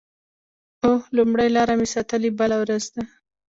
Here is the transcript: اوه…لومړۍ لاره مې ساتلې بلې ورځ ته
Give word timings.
اوه…لومړۍ 0.85 1.49
لاره 1.55 1.73
مې 1.79 1.87
ساتلې 1.93 2.29
بلې 2.37 2.57
ورځ 2.61 2.83
ته 2.93 3.01